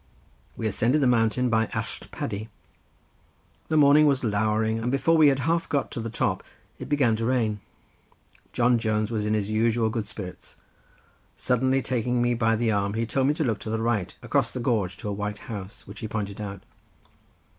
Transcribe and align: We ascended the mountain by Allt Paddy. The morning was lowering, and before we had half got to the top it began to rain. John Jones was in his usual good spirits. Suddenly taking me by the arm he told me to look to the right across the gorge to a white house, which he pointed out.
We 0.57 0.65
ascended 0.65 0.99
the 0.99 1.05
mountain 1.05 1.47
by 1.47 1.67
Allt 1.75 2.07
Paddy. 2.09 2.49
The 3.67 3.77
morning 3.77 4.07
was 4.07 4.23
lowering, 4.23 4.79
and 4.79 4.91
before 4.91 5.15
we 5.15 5.27
had 5.27 5.37
half 5.41 5.69
got 5.69 5.91
to 5.91 5.99
the 5.99 6.09
top 6.09 6.41
it 6.79 6.89
began 6.89 7.15
to 7.17 7.25
rain. 7.27 7.59
John 8.51 8.79
Jones 8.79 9.11
was 9.11 9.27
in 9.27 9.35
his 9.35 9.51
usual 9.51 9.91
good 9.91 10.07
spirits. 10.07 10.55
Suddenly 11.37 11.83
taking 11.83 12.19
me 12.19 12.33
by 12.33 12.55
the 12.55 12.71
arm 12.71 12.95
he 12.95 13.05
told 13.05 13.27
me 13.27 13.35
to 13.35 13.43
look 13.43 13.59
to 13.59 13.69
the 13.69 13.77
right 13.77 14.17
across 14.23 14.51
the 14.51 14.59
gorge 14.59 14.97
to 14.97 15.07
a 15.07 15.13
white 15.13 15.37
house, 15.53 15.85
which 15.85 15.99
he 15.99 16.07
pointed 16.07 16.41
out. 16.41 16.63